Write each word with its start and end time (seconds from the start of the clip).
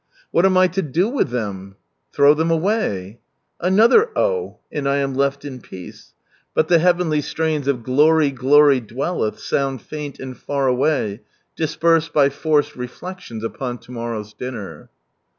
"What 0.31 0.47
am 0.47 0.57
I 0.57 0.65
to 0.69 0.81
do 0.81 1.07
with 1.09 1.29
them?" 1.29 1.75
"Throwthem 2.11 2.49
away!" 2.49 3.19
Another" 3.61 4.09
Oh!" 4.17 4.57
and 4.71 4.89
I 4.89 4.97
am 4.97 5.13
left 5.13 5.45
in 5.45 5.61
peace; 5.61 6.15
but 6.55 6.69
the 6.69 6.79
heavenly 6.79 7.21
strains 7.21 7.67
of 7.67 7.75
l62 7.75 7.77
From 7.77 7.85
Sunrise 7.85 7.97
Land" 8.19 8.37
glory, 8.39 8.81
gitwy 8.81 8.87
dwelleth" 8.87 9.39
sound 9.51 9.81
faint 9.83 10.17
and 10.19 10.35
(ar 10.49 10.69
a*ay, 10.69 11.19
disposed 11.55 12.13
by 12.13 12.29
forced 12.29 12.75
reflections 12.75 13.43
upon 13.43 13.77
to 13.77 13.91
monow's 13.91 14.33
dinner. 14.33 14.89